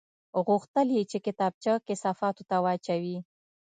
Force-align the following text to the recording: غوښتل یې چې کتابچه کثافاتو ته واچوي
غوښتل 0.47 0.87
یې 0.97 1.03
چې 1.11 1.17
کتابچه 1.25 1.73
کثافاتو 1.87 2.43
ته 2.49 2.55
واچوي 2.63 3.17